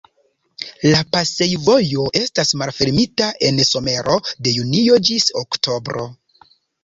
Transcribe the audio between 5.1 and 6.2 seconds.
ĝis oktobro.